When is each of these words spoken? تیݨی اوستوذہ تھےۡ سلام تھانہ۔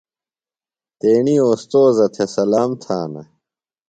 تیݨی 0.99 1.35
اوستوذہ 1.45 2.07
تھےۡ 2.13 2.29
سلام 2.35 2.71
تھانہ۔ 2.81 3.23